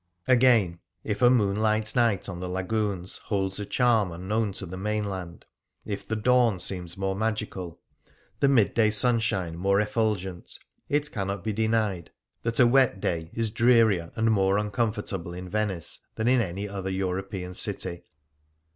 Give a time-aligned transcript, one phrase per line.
[0.27, 5.45] Again, if a moonlight night on the Lagoons holds a charm unknown to the mainland;
[5.85, 7.79] if the dawn seems more magical,
[8.39, 10.57] the midday sunshine more effulgent—
[10.89, 12.09] it cannot be denied
[12.41, 16.27] that a wet 26 First Impressions day is drearier and more uncomfortable in Venice than
[16.27, 18.03] in any other European city.